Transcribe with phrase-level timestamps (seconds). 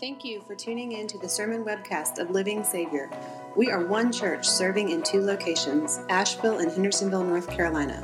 [0.00, 3.10] Thank you for tuning in to the sermon webcast of Living Savior.
[3.56, 8.00] We are one church serving in two locations, Asheville and Hendersonville, North Carolina.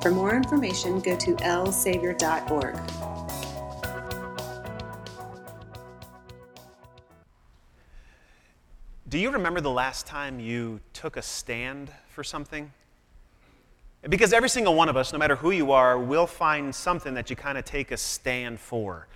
[0.00, 2.78] For more information, go to lsavior.org.
[9.08, 12.72] Do you remember the last time you took a stand for something?
[14.08, 17.30] Because every single one of us, no matter who you are, will find something that
[17.30, 19.08] you kind of take a stand for.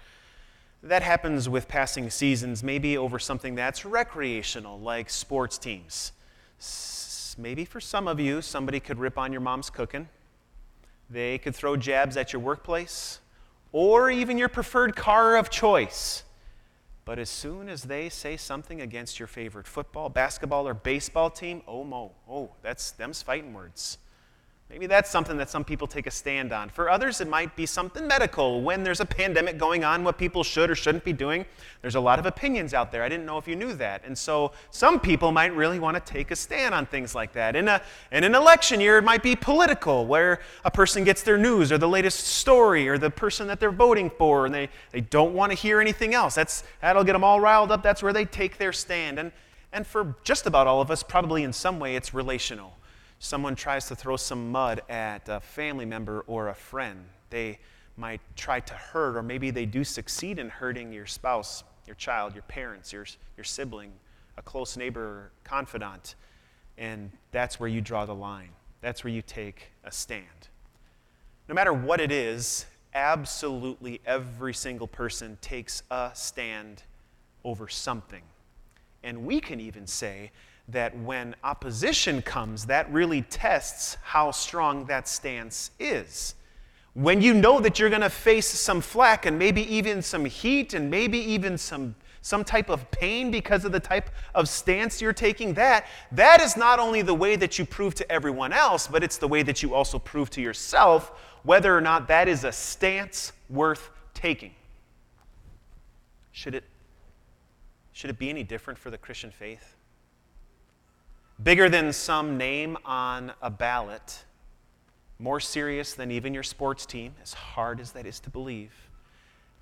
[0.82, 6.12] That happens with passing seasons, maybe over something that's recreational, like sports teams.
[7.38, 10.08] Maybe for some of you, somebody could rip on your mom's cooking.
[11.10, 13.20] They could throw jabs at your workplace
[13.72, 16.22] or even your preferred car of choice.
[17.04, 21.62] But as soon as they say something against your favorite football, basketball, or baseball team,
[21.68, 23.98] oh, mo, oh, that's them's fighting words.
[24.68, 26.70] Maybe that's something that some people take a stand on.
[26.70, 28.62] For others, it might be something medical.
[28.62, 31.46] When there's a pandemic going on, what people should or shouldn't be doing,
[31.82, 33.04] there's a lot of opinions out there.
[33.04, 34.02] I didn't know if you knew that.
[34.04, 37.54] And so some people might really want to take a stand on things like that.
[37.54, 41.38] In, a, in an election year, it might be political, where a person gets their
[41.38, 45.00] news or the latest story or the person that they're voting for, and they, they
[45.00, 46.34] don't want to hear anything else.
[46.34, 47.84] That's, that'll get them all riled up.
[47.84, 49.20] That's where they take their stand.
[49.20, 49.30] And,
[49.72, 52.75] and for just about all of us, probably in some way, it's relational
[53.18, 57.58] someone tries to throw some mud at a family member or a friend, they
[57.96, 62.34] might try to hurt, or maybe they do succeed in hurting your spouse, your child,
[62.34, 63.06] your parents, your,
[63.36, 63.92] your sibling,
[64.36, 66.14] a close neighbor, confidant.
[66.76, 68.50] And that's where you draw the line.
[68.82, 70.48] That's where you take a stand.
[71.48, 76.82] No matter what it is, absolutely every single person takes a stand
[77.44, 78.22] over something.
[79.02, 80.32] And we can even say
[80.68, 86.34] that when opposition comes, that really tests how strong that stance is.
[86.94, 90.74] When you know that you're going to face some flack and maybe even some heat
[90.74, 95.12] and maybe even some, some type of pain because of the type of stance you're
[95.12, 99.04] taking, that, that is not only the way that you prove to everyone else, but
[99.04, 101.12] it's the way that you also prove to yourself
[101.42, 104.52] whether or not that is a stance worth taking.
[106.32, 106.64] Should it,
[107.92, 109.75] should it be any different for the Christian faith?
[111.42, 114.24] Bigger than some name on a ballot,
[115.18, 118.72] more serious than even your sports team, as hard as that is to believe,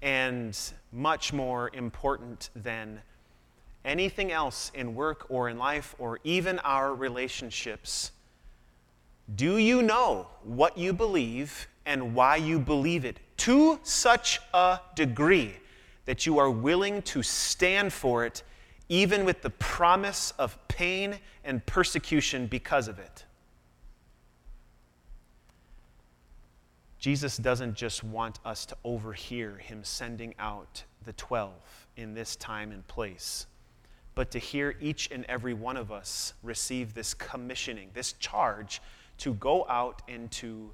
[0.03, 0.59] and
[0.93, 3.01] much more important than
[3.85, 8.12] anything else in work or in life or even our relationships.
[9.35, 15.55] Do you know what you believe and why you believe it to such a degree
[16.06, 18.43] that you are willing to stand for it
[18.89, 23.25] even with the promise of pain and persecution because of it.
[26.99, 31.53] Jesus doesn't just want us to overhear him sending out the 12
[31.99, 33.47] in this time and place,
[34.15, 38.81] but to hear each and every one of us receive this commissioning, this charge
[39.19, 40.71] to go out into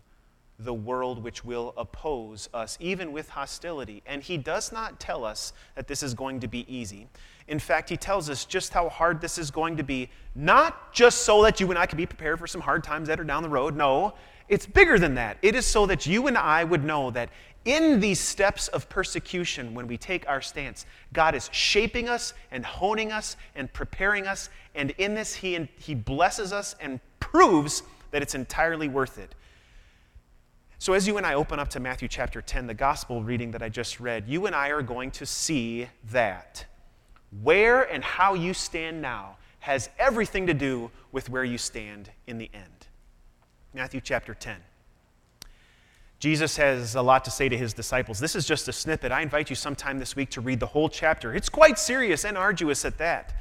[0.65, 4.03] the world which will oppose us, even with hostility.
[4.07, 7.09] And he does not tell us that this is going to be easy.
[7.49, 11.23] In fact, he tells us just how hard this is going to be, not just
[11.23, 13.43] so that you and I can be prepared for some hard times that are down
[13.43, 13.75] the road.
[13.75, 14.15] No,
[14.49, 15.39] it's bigger than that.
[15.43, 17.31] It is so that you and I would know that
[17.65, 22.65] in these steps of persecution, when we take our stance, God is shaping us and
[22.65, 24.49] honing us and preparing us.
[24.75, 29.35] And in this, He, he blesses us and proves that it's entirely worth it.
[30.81, 33.63] So, as you and I open up to Matthew chapter 10, the gospel reading that
[33.63, 36.65] I just read, you and I are going to see that
[37.43, 42.39] where and how you stand now has everything to do with where you stand in
[42.39, 42.89] the end.
[43.75, 44.57] Matthew chapter 10.
[46.19, 48.19] Jesus has a lot to say to his disciples.
[48.19, 49.13] This is just a snippet.
[49.13, 51.35] I invite you sometime this week to read the whole chapter.
[51.35, 53.35] It's quite serious and arduous at that.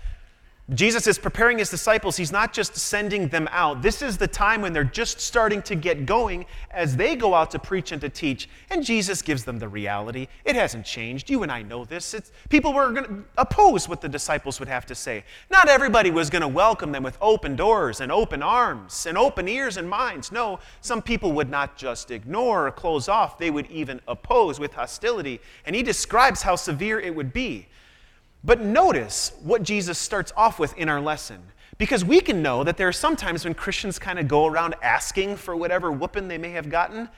[0.76, 2.16] Jesus is preparing his disciples.
[2.16, 3.82] He's not just sending them out.
[3.82, 7.50] This is the time when they're just starting to get going as they go out
[7.52, 8.48] to preach and to teach.
[8.70, 10.28] And Jesus gives them the reality.
[10.46, 11.28] It hasn't changed.
[11.28, 12.14] You and I know this.
[12.14, 15.24] It's, people were going to oppose what the disciples would have to say.
[15.50, 19.48] Not everybody was going to welcome them with open doors and open arms and open
[19.48, 20.32] ears and minds.
[20.32, 24.74] No, some people would not just ignore or close off, they would even oppose with
[24.76, 25.42] hostility.
[25.66, 27.68] And he describes how severe it would be.
[28.44, 31.42] But notice what Jesus starts off with in our lesson.
[31.78, 35.38] Because we can know that there are sometimes when Christians kind of go around asking
[35.38, 37.10] for whatever whooping they may have gotten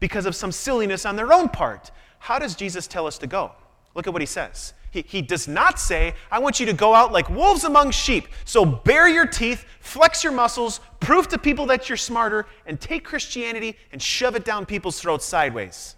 [0.00, 1.90] because of some silliness on their own part.
[2.18, 3.52] How does Jesus tell us to go?
[3.94, 4.74] Look at what he says.
[4.90, 8.28] He, he does not say, I want you to go out like wolves among sheep.
[8.44, 13.04] So bare your teeth, flex your muscles, prove to people that you're smarter, and take
[13.04, 15.96] Christianity and shove it down people's throats sideways.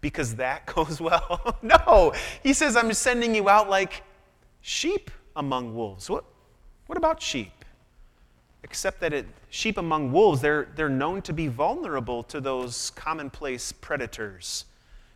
[0.00, 1.58] Because that goes well.
[1.62, 2.12] no,
[2.42, 4.02] he says, I'm sending you out like
[4.60, 6.10] sheep among wolves.
[6.10, 6.24] What,
[6.86, 7.52] what about sheep?
[8.64, 13.72] Except that it, sheep among wolves, they're, they're known to be vulnerable to those commonplace
[13.72, 14.64] predators.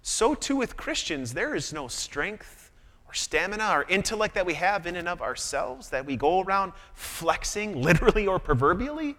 [0.02, 2.70] So too with Christians, there is no strength
[3.06, 6.72] or stamina or intellect that we have in and of ourselves that we go around
[6.94, 9.16] flexing, literally or proverbially.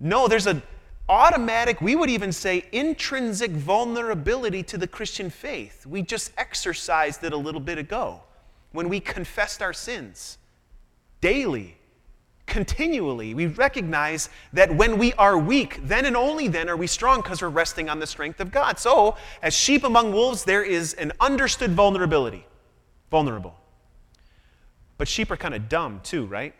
[0.00, 0.62] No, there's a
[1.08, 5.86] automatic, we would even say intrinsic vulnerability to the Christian faith.
[5.86, 8.20] We just exercised it a little bit ago
[8.72, 10.38] when we confessed our sins
[11.20, 11.76] daily,
[12.46, 13.34] continually.
[13.34, 17.42] We recognize that when we are weak, then and only then are we strong because
[17.42, 18.78] we're resting on the strength of God.
[18.78, 22.46] So, as sheep among wolves, there is an understood vulnerability.
[23.10, 23.54] Vulnerable.
[24.98, 26.54] But sheep are kind of dumb too, right?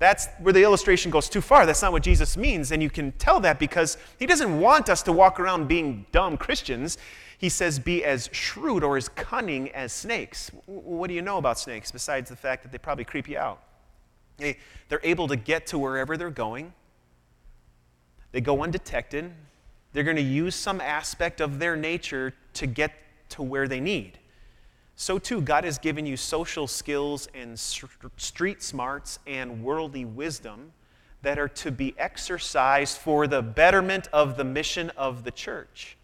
[0.00, 1.66] That's where the illustration goes too far.
[1.66, 2.72] That's not what Jesus means.
[2.72, 6.38] And you can tell that because he doesn't want us to walk around being dumb
[6.38, 6.96] Christians.
[7.36, 10.50] He says, be as shrewd or as cunning as snakes.
[10.64, 13.62] What do you know about snakes besides the fact that they probably creep you out?
[14.38, 14.56] They,
[14.88, 16.72] they're able to get to wherever they're going,
[18.32, 19.30] they go undetected.
[19.92, 22.92] They're going to use some aspect of their nature to get
[23.30, 24.18] to where they need
[25.00, 30.72] so too God has given you social skills and street smarts and worldly wisdom
[31.22, 35.96] that are to be exercised for the betterment of the mission of the church.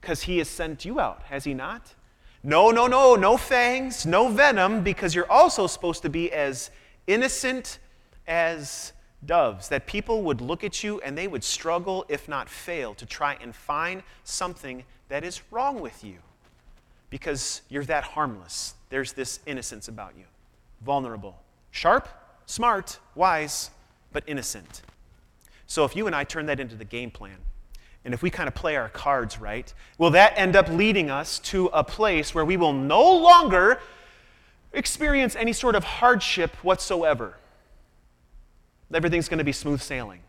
[0.00, 1.94] Because He has sent you out, has He not?
[2.42, 6.72] No, no, no, no fangs, no venom, because you're also supposed to be as
[7.06, 7.78] innocent
[8.26, 8.94] as
[9.24, 13.06] doves, that people would look at you and they would struggle, if not fail, to
[13.06, 16.18] try and find something that is wrong with you
[17.12, 18.72] because you're that harmless.
[18.88, 20.24] There's this innocence about you.
[20.80, 21.42] Vulnerable.
[21.70, 22.08] Sharp,
[22.46, 23.70] smart, wise,
[24.14, 24.80] but innocent.
[25.66, 27.36] So if you and I turn that into the game plan,
[28.06, 31.38] and if we kind of play our cards right, will that end up leading us
[31.40, 33.78] to a place where we will no longer
[34.72, 37.36] experience any sort of hardship whatsoever?
[38.92, 40.20] Everything's going to be smooth sailing.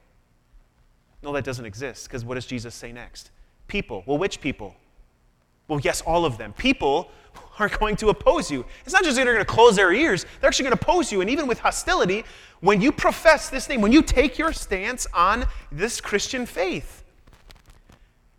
[1.22, 3.32] No, that doesn't exist, because what does Jesus say next?
[3.68, 4.04] People.
[4.06, 4.76] Well, which people?
[5.68, 6.54] Well, yes, all of them.
[6.54, 7.10] People
[7.60, 8.66] are going to oppose you.
[8.84, 11.12] It's not just that they're going to close their ears, they're actually going to oppose
[11.12, 11.22] you.
[11.22, 12.24] And even with hostility,
[12.62, 17.04] when you profess this name, when you take your stance on this Christian faith,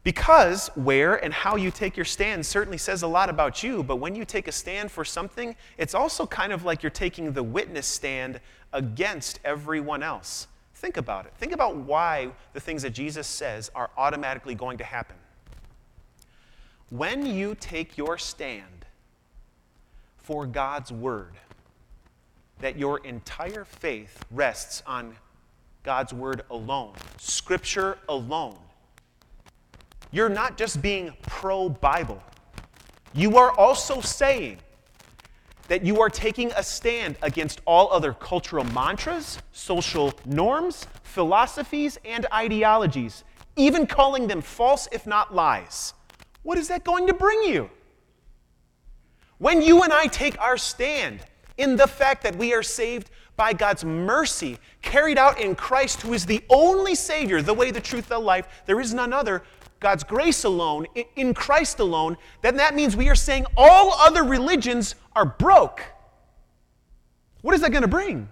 [0.02, 3.96] because where and how you take your stand certainly says a lot about you, but
[3.96, 7.42] when you take a stand for something, it's also kind of like you're taking the
[7.42, 8.38] witness stand
[8.74, 10.46] against everyone else.
[10.74, 11.32] Think about it.
[11.38, 15.16] Think about why the things that Jesus says are automatically going to happen.
[16.96, 18.86] When you take your stand
[20.16, 21.32] for God's word,
[22.60, 25.16] that your entire faith rests on
[25.82, 28.56] God's word alone, scripture alone,
[30.12, 32.22] you're not just being pro Bible,
[33.12, 34.58] you are also saying
[35.66, 42.24] that you are taking a stand against all other cultural mantras, social norms, philosophies, and
[42.32, 43.24] ideologies,
[43.56, 45.92] even calling them false if not lies.
[46.44, 47.68] What is that going to bring you?
[49.38, 51.20] When you and I take our stand
[51.56, 56.12] in the fact that we are saved by God's mercy, carried out in Christ, who
[56.12, 59.42] is the only Savior, the way, the truth, the life, there is none other,
[59.80, 60.86] God's grace alone,
[61.16, 65.82] in Christ alone, then that means we are saying all other religions are broke.
[67.42, 68.28] What is that going to bring?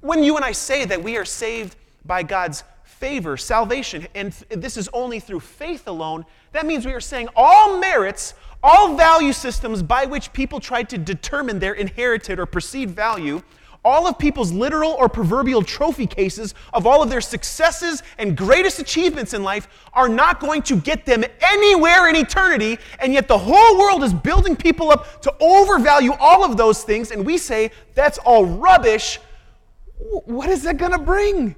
[0.00, 2.64] When you and I say that we are saved by God's
[3.02, 7.80] favor, salvation, and this is only through faith alone, that means we are saying all
[7.80, 13.42] merits, all value systems by which people try to determine their inherited or perceived value,
[13.84, 18.78] all of people's literal or proverbial trophy cases of all of their successes and greatest
[18.78, 23.36] achievements in life are not going to get them anywhere in eternity, and yet the
[23.36, 27.72] whole world is building people up to overvalue all of those things, and we say
[27.94, 29.18] that's all rubbish.
[29.98, 31.56] What is that going to bring?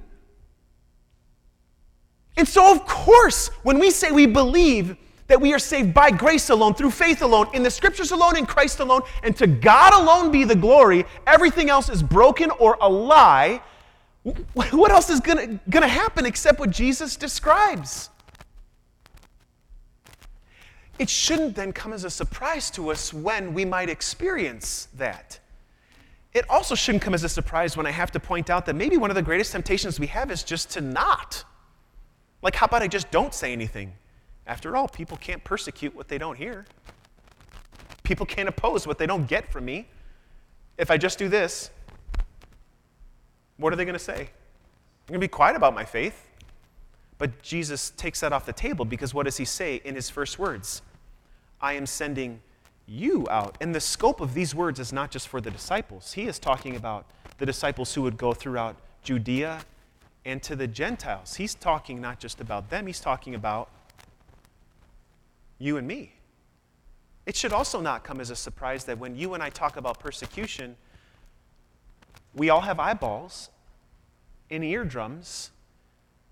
[2.37, 6.49] And so, of course, when we say we believe that we are saved by grace
[6.49, 10.31] alone, through faith alone, in the scriptures alone, in Christ alone, and to God alone
[10.31, 13.61] be the glory, everything else is broken or a lie,
[14.53, 18.09] what else is going to happen except what Jesus describes?
[20.97, 25.39] It shouldn't then come as a surprise to us when we might experience that.
[26.33, 28.97] It also shouldn't come as a surprise when I have to point out that maybe
[28.97, 31.43] one of the greatest temptations we have is just to not
[32.45, 33.91] like, how about I just don't say anything?
[34.45, 36.67] After all, people can't persecute what they don't hear.
[38.03, 39.87] People can't oppose what they don't get from me.
[40.77, 41.71] If I just do this,
[43.57, 44.19] what are they going to say?
[44.19, 46.29] I'm going to be quiet about my faith.
[47.17, 50.37] But Jesus takes that off the table because what does he say in his first
[50.37, 50.83] words?
[51.59, 52.41] I am sending
[52.85, 53.57] you out.
[53.59, 56.13] And the scope of these words is not just for the disciples.
[56.13, 57.07] He is talking about
[57.39, 59.61] the disciples who would go throughout Judea
[60.25, 61.35] and to the Gentiles.
[61.35, 63.69] He's talking not just about them, he's talking about
[65.59, 66.13] you and me.
[67.25, 69.99] It should also not come as a surprise that when you and I talk about
[69.99, 70.75] persecution,
[72.33, 73.49] we all have eyeballs
[74.51, 75.51] and eardrums,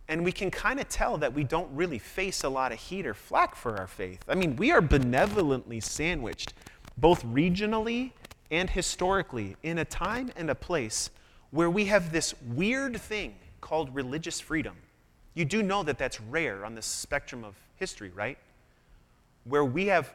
[0.08, 3.08] and we can kind of tell that we don't really face a lot of heat
[3.08, 4.20] or flack for our faith.
[4.28, 6.54] I mean, we are benevolently sandwiched,
[6.98, 8.12] both regionally
[8.52, 11.10] and historically, in a time and a place
[11.50, 13.34] where we have this weird thing
[13.64, 14.76] called religious freedom.
[15.36, 18.38] You do know that that's rare on the spectrum of history, right?
[19.46, 20.14] Where we have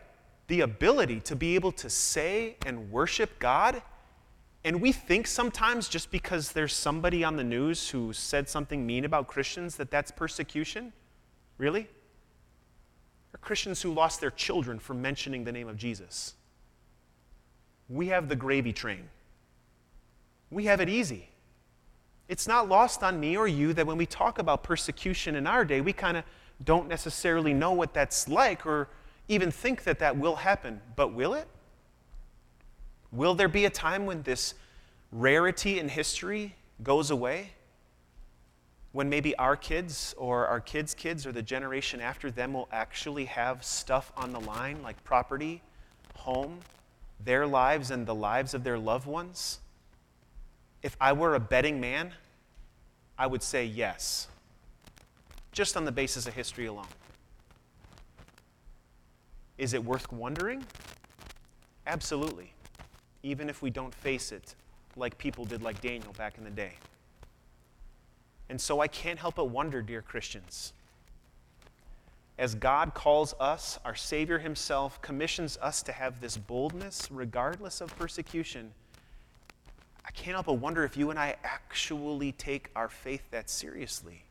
[0.49, 3.81] the ability to be able to say and worship God.
[4.64, 9.07] And we think sometimes just because there's somebody on the news who said something mean
[9.07, 10.93] about Christians that that's persecution.
[11.57, 11.83] Really?
[11.83, 16.35] There are Christians who lost their children for mentioning the name of Jesus.
[17.88, 19.09] We have the gravy train.
[20.50, 21.31] We have it easy.
[22.28, 25.64] It's not lost on me or you that when we talk about persecution in our
[25.64, 26.25] day, we kind of
[26.62, 28.88] don't necessarily know what that's like or
[29.28, 30.80] even think that that will happen.
[30.94, 31.49] But will it?
[33.11, 34.54] Will there be a time when this
[35.11, 37.52] rarity in history goes away?
[38.92, 43.26] When maybe our kids or our kids' kids or the generation after them will actually
[43.26, 45.62] have stuff on the line like property,
[46.14, 46.61] home,
[47.25, 49.61] their lives, and the lives of their loved ones?
[50.82, 52.12] If I were a betting man,
[53.18, 54.28] I would say yes,
[55.52, 56.87] just on the basis of history alone.
[59.56, 60.64] Is it worth wondering?
[61.87, 62.52] Absolutely,
[63.23, 64.54] even if we don't face it
[64.97, 66.73] like people did, like Daniel back in the day.
[68.49, 70.73] And so I can't help but wonder, dear Christians,
[72.38, 77.97] as God calls us, our Savior Himself commissions us to have this boldness regardless of
[77.99, 78.73] persecution
[80.09, 84.25] I can't help but wonder if you and I actually take our faith that seriously.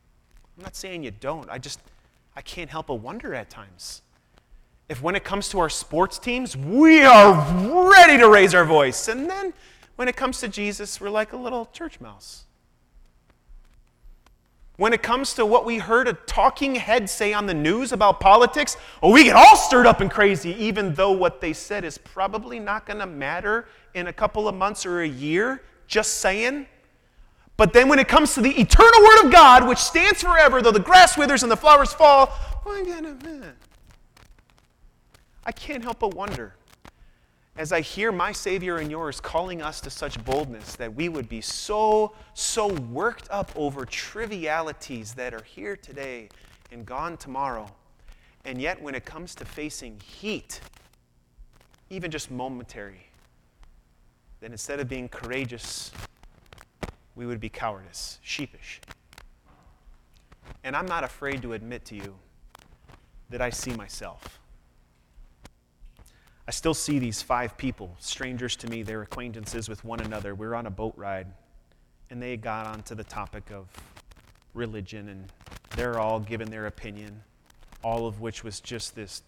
[0.56, 1.48] I'm not saying you don't.
[1.48, 1.78] I just,
[2.34, 4.02] I can't help but wonder at times.
[4.88, 9.06] If when it comes to our sports teams, we are ready to raise our voice.
[9.06, 9.54] And then
[9.94, 12.44] when it comes to Jesus, we're like a little church mouse.
[14.78, 18.20] When it comes to what we heard a talking head say on the news about
[18.20, 21.98] politics, oh, we get all stirred up and crazy, even though what they said is
[21.98, 25.62] probably not going to matter in a couple of months or a year.
[25.88, 26.66] Just saying.
[27.56, 30.70] But then when it comes to the eternal Word of God, which stands forever, though
[30.70, 32.30] the grass withers and the flowers fall,
[32.64, 33.52] oh,
[35.44, 36.54] I can't help but wonder
[37.58, 41.28] as I hear my Savior and yours calling us to such boldness that we would
[41.28, 46.28] be so, so worked up over trivialities that are here today
[46.70, 47.68] and gone tomorrow.
[48.44, 50.60] And yet, when it comes to facing heat,
[51.90, 53.08] even just momentary,
[54.38, 55.90] then instead of being courageous,
[57.16, 58.80] we would be cowardice, sheepish.
[60.62, 62.14] And I'm not afraid to admit to you
[63.30, 64.38] that I see myself.
[66.48, 70.34] I still see these five people, strangers to me, they're acquaintances with one another.
[70.34, 71.26] We are on a boat ride,
[72.08, 73.66] and they got onto the topic of
[74.54, 75.30] religion, and
[75.76, 77.22] they're all giving their opinion,
[77.84, 79.20] all of which was just this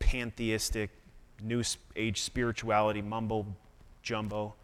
[0.00, 0.90] pantheistic,
[1.40, 1.62] new
[1.94, 3.46] age spirituality mumbo
[4.02, 4.54] jumbo.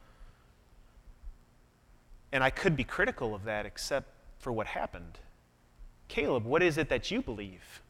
[2.33, 4.09] And I could be critical of that except
[4.41, 5.21] for what happened.
[6.09, 7.83] Caleb, what is it that you believe?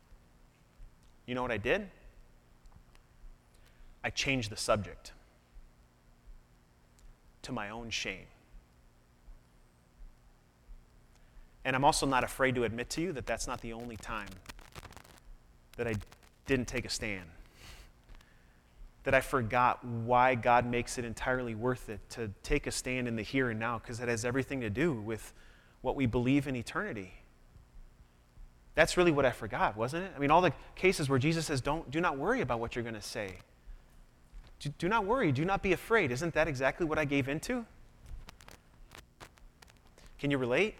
[1.25, 1.89] You know what I did?
[4.03, 5.13] I changed the subject
[7.43, 8.27] to my own shame.
[11.65, 14.29] And I'm also not afraid to admit to you that that's not the only time
[15.77, 15.95] that I
[16.47, 17.29] didn't take a stand.
[19.05, 23.17] That I forgot why God makes it entirely worth it to take a stand in
[23.17, 25.33] the here and now, because it has everything to do with
[25.81, 27.13] what we believe in eternity.
[28.75, 30.13] That's really what I forgot, wasn't it?
[30.15, 32.83] I mean, all the cases where Jesus says, Don't, do not worry about what you're
[32.83, 33.39] going to say.
[34.61, 36.13] Do not worry, do not be afraid.
[36.13, 37.65] Isn't that exactly what I gave into?
[40.19, 40.75] Can you relate?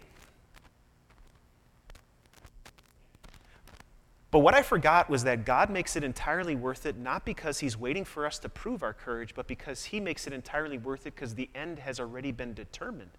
[4.29, 7.75] But what I forgot was that God makes it entirely worth it, not because He's
[7.75, 11.15] waiting for us to prove our courage, but because He makes it entirely worth it
[11.15, 13.11] because the end has already been determined.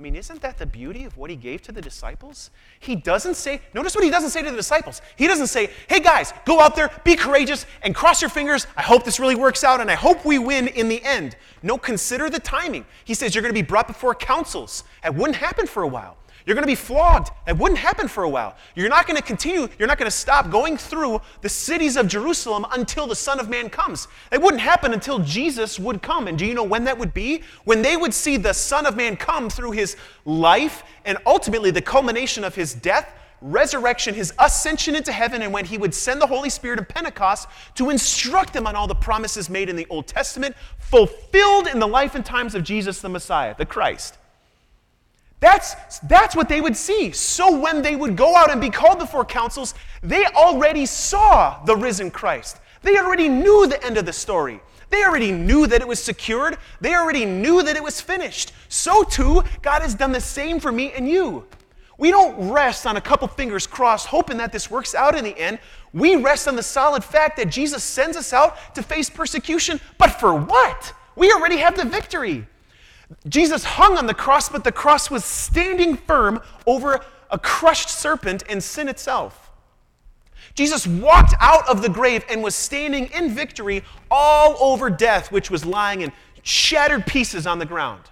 [0.00, 2.50] I mean, isn't that the beauty of what he gave to the disciples?
[2.78, 5.02] He doesn't say, notice what he doesn't say to the disciples.
[5.16, 8.66] He doesn't say, hey guys, go out there, be courageous, and cross your fingers.
[8.78, 11.36] I hope this really works out, and I hope we win in the end.
[11.62, 12.86] No, consider the timing.
[13.04, 14.84] He says, you're going to be brought before councils.
[15.04, 16.16] It wouldn't happen for a while.
[16.46, 17.30] You're going to be flogged.
[17.46, 18.56] It wouldn't happen for a while.
[18.74, 22.08] You're not going to continue, you're not going to stop going through the cities of
[22.08, 24.08] Jerusalem until the Son of Man comes.
[24.32, 26.28] It wouldn't happen until Jesus would come.
[26.28, 27.42] And do you know when that would be?
[27.64, 31.82] When they would see the Son of Man come through his life and ultimately the
[31.82, 36.26] culmination of his death, resurrection, his ascension into heaven, and when he would send the
[36.26, 40.06] Holy Spirit of Pentecost to instruct them on all the promises made in the Old
[40.06, 44.18] Testament, fulfilled in the life and times of Jesus the Messiah, the Christ.
[45.40, 47.12] That's, that's what they would see.
[47.12, 51.74] So when they would go out and be called before councils, they already saw the
[51.74, 52.58] risen Christ.
[52.82, 54.60] They already knew the end of the story.
[54.90, 56.58] They already knew that it was secured.
[56.80, 58.52] They already knew that it was finished.
[58.68, 61.46] So too, God has done the same for me and you.
[61.96, 65.38] We don't rest on a couple fingers crossed, hoping that this works out in the
[65.38, 65.58] end.
[65.92, 69.80] We rest on the solid fact that Jesus sends us out to face persecution.
[69.98, 70.94] But for what?
[71.14, 72.46] We already have the victory.
[73.28, 78.42] Jesus hung on the cross, but the cross was standing firm over a crushed serpent
[78.48, 79.50] and sin itself.
[80.54, 85.50] Jesus walked out of the grave and was standing in victory all over death, which
[85.50, 86.12] was lying in
[86.42, 88.02] shattered pieces on the ground.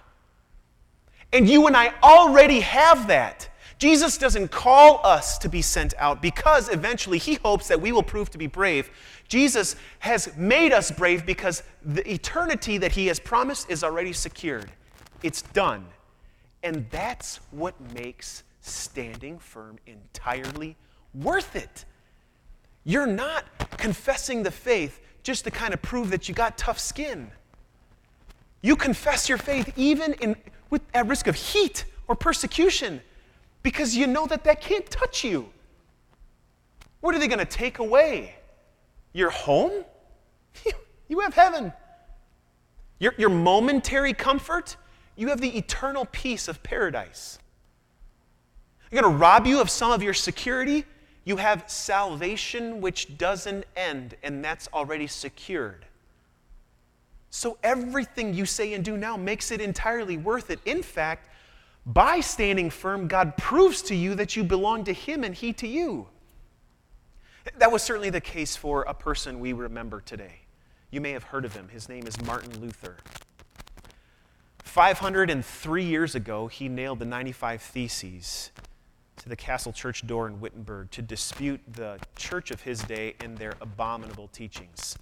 [1.33, 3.49] And you and I already have that.
[3.77, 8.03] Jesus doesn't call us to be sent out because eventually he hopes that we will
[8.03, 8.89] prove to be brave.
[9.27, 14.69] Jesus has made us brave because the eternity that he has promised is already secured.
[15.23, 15.85] It's done.
[16.63, 20.75] And that's what makes standing firm entirely
[21.13, 21.85] worth it.
[22.83, 23.45] You're not
[23.77, 27.31] confessing the faith just to kind of prove that you got tough skin.
[28.61, 30.35] You confess your faith even in,
[30.69, 33.01] with, at risk of heat or persecution
[33.63, 35.49] because you know that that can't touch you.
[37.01, 38.35] What are they going to take away?
[39.13, 39.85] Your home?
[41.07, 41.71] you have heaven.
[42.99, 44.75] Your, your momentary comfort?
[45.19, 47.39] You have the eternal peace of paradise.
[48.89, 50.85] They're going to rob you of some of your security.
[51.25, 55.85] You have salvation which doesn't end, and that's already secured.
[57.29, 60.59] So everything you say and do now makes it entirely worth it.
[60.65, 61.29] In fact,
[61.85, 65.67] by standing firm, God proves to you that you belong to Him and He to
[65.67, 66.07] you.
[67.57, 70.41] That was certainly the case for a person we remember today.
[70.91, 71.67] You may have heard of him.
[71.67, 72.97] His name is Martin Luther.
[74.69, 78.51] 503 years ago, he nailed the 95 Theses
[79.17, 83.35] to the castle church door in Wittenberg to dispute the church of his day and
[83.35, 84.95] their abominable teachings.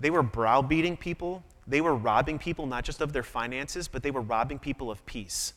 [0.00, 4.10] They were browbeating people, they were robbing people not just of their finances, but they
[4.10, 5.54] were robbing people of peace.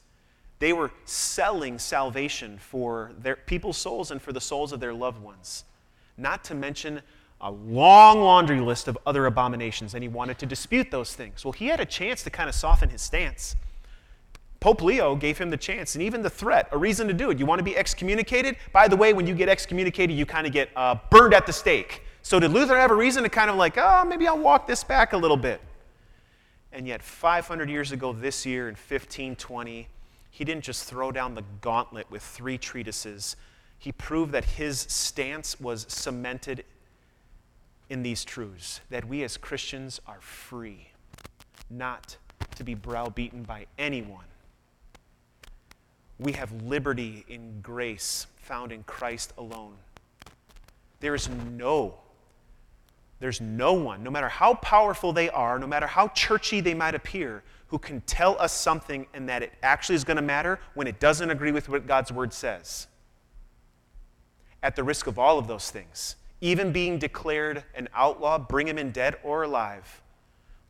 [0.60, 5.22] They were selling salvation for their people's souls and for the souls of their loved
[5.22, 5.66] ones.
[6.16, 7.02] Not to mention
[7.42, 11.46] a long laundry list of other abominations, and he wanted to dispute those things.
[11.46, 13.56] Well, he had a chance to kind of soften his stance.
[14.60, 17.40] Pope Leo gave him the chance and even the threat, a reason to do it.
[17.40, 18.58] You want to be excommunicated?
[18.74, 21.54] By the way, when you get excommunicated, you kind of get uh, burned at the
[21.54, 22.04] stake.
[22.24, 24.84] So did Luther have a reason to kind of like, oh, maybe I'll walk this
[24.84, 25.62] back a little bit?
[26.74, 29.88] And yet, 500 years ago this year in 1520,
[30.30, 33.38] he didn't just throw down the gauntlet with three treatises.
[33.80, 36.66] He proved that his stance was cemented
[37.90, 40.90] in these truths that we as Christians are free,
[41.70, 42.18] not
[42.56, 44.26] to be browbeaten by anyone.
[46.20, 49.76] We have liberty in grace found in Christ alone.
[51.00, 51.96] There is no,
[53.20, 56.94] there's no one, no matter how powerful they are, no matter how churchy they might
[56.94, 60.88] appear, who can tell us something and that it actually is going to matter when
[60.88, 62.88] it doesn't agree with what God's word says.
[64.62, 68.78] At the risk of all of those things, even being declared an outlaw, bring him
[68.78, 70.02] in dead or alive.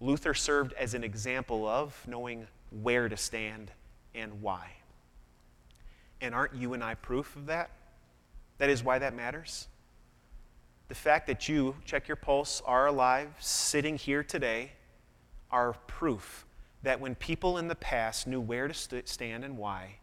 [0.01, 2.47] Luther served as an example of knowing
[2.81, 3.71] where to stand
[4.15, 4.71] and why.
[6.21, 7.69] And aren't you and I proof of that?
[8.57, 9.67] That is why that matters.
[10.87, 14.71] The fact that you, check your pulse, are alive, sitting here today,
[15.51, 16.45] are proof
[16.83, 19.97] that when people in the past knew where to st- stand and why,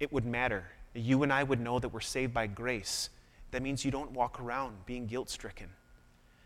[0.00, 0.64] it would matter.
[0.94, 3.10] You and I would know that we're saved by grace
[3.54, 5.68] that means you don't walk around being guilt stricken.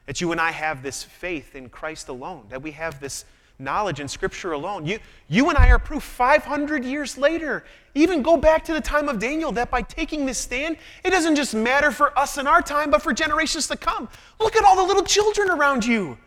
[0.04, 3.24] That you and I have this faith in Christ alone, that we have this
[3.58, 4.84] knowledge in Scripture alone.
[4.84, 7.64] You, you and I are proof 500 years later.
[7.94, 11.34] Even go back to the time of Daniel that by taking this stand, it doesn't
[11.34, 14.08] just matter for us in our time, but for generations to come.
[14.38, 16.18] Look at all the little children around you.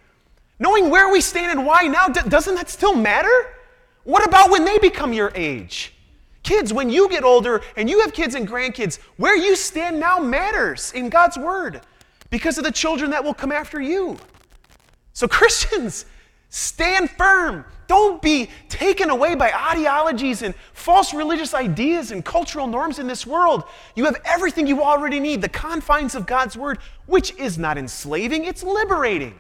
[0.59, 3.53] Knowing where we stand and why now, doesn't that still matter?
[4.03, 5.93] What about when they become your age?
[6.43, 10.19] Kids, when you get older and you have kids and grandkids, where you stand now
[10.19, 11.81] matters in God's Word
[12.29, 14.17] because of the children that will come after you.
[15.13, 16.05] So, Christians,
[16.49, 17.65] stand firm.
[17.87, 23.27] Don't be taken away by ideologies and false religious ideas and cultural norms in this
[23.27, 23.65] world.
[23.95, 28.45] You have everything you already need, the confines of God's Word, which is not enslaving,
[28.45, 29.37] it's liberating.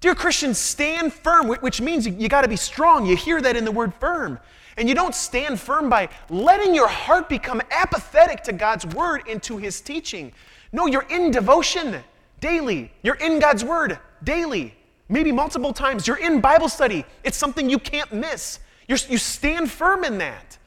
[0.00, 3.06] Dear Christians, stand firm, which means you got to be strong.
[3.06, 4.38] You hear that in the word firm.
[4.76, 9.42] And you don't stand firm by letting your heart become apathetic to God's word and
[9.44, 10.32] to his teaching.
[10.72, 12.02] No, you're in devotion
[12.40, 12.92] daily.
[13.02, 14.74] You're in God's word daily,
[15.08, 16.06] maybe multiple times.
[16.06, 17.04] You're in Bible study.
[17.24, 18.58] It's something you can't miss.
[18.88, 20.58] You're, you stand firm in that.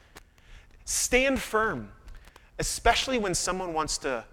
[0.84, 1.90] Stand firm,
[2.58, 4.24] especially when someone wants to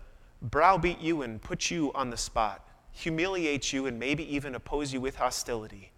[0.41, 4.99] browbeat you and put you on the spot, humiliate you, and maybe even oppose you
[4.99, 5.91] with hostility.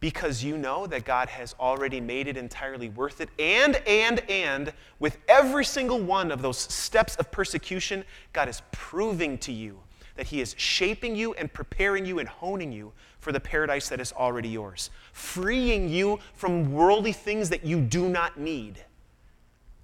[0.00, 3.30] Because you know that God has already made it entirely worth it.
[3.38, 9.38] And, and, and, with every single one of those steps of persecution, God is proving
[9.38, 9.80] to you
[10.18, 14.00] that He is shaping you and preparing you and honing you for the paradise that
[14.00, 18.84] is already yours, freeing you from worldly things that you do not need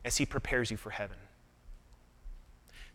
[0.05, 1.17] as He prepares you for heaven.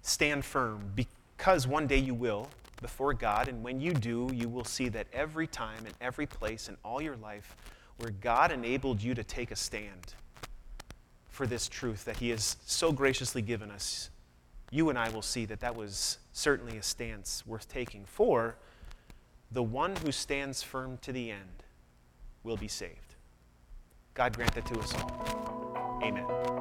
[0.01, 2.49] Stand firm because one day you will
[2.81, 6.69] before God, and when you do, you will see that every time and every place
[6.69, 7.55] in all your life
[7.97, 10.13] where God enabled you to take a stand
[11.27, 14.09] for this truth that He has so graciously given us,
[14.71, 18.55] you and I will see that that was certainly a stance worth taking for
[19.51, 21.63] the one who stands firm to the end
[22.43, 23.15] will be saved.
[24.13, 25.99] God grant that to us all.
[26.03, 26.59] Amen.